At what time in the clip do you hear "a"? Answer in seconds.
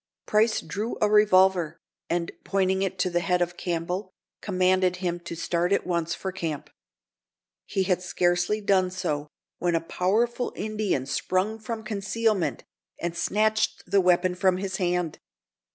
0.99-1.07, 9.75-9.79